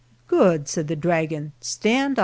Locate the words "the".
0.87-0.95